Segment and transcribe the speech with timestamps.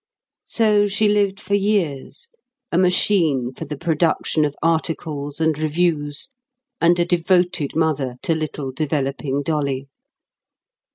[0.47, 2.29] So she lived for years,
[2.71, 6.31] a machine for the production of articles and reviews;
[6.81, 9.89] and a devoted mother to little developing Dolly.